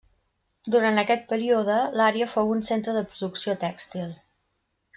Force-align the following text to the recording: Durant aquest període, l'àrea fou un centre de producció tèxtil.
Durant 0.75 1.01
aquest 1.01 1.27
període, 1.33 1.75
l'àrea 2.01 2.29
fou 2.33 2.51
un 2.55 2.65
centre 2.71 2.97
de 2.99 3.05
producció 3.13 3.55
tèxtil. 3.69 4.13